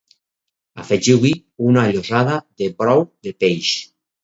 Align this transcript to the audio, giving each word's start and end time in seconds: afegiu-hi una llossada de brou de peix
afegiu-hi 0.83 1.33
una 1.73 1.85
llossada 1.93 2.41
de 2.63 2.73
brou 2.83 3.07
de 3.29 3.37
peix 3.45 3.73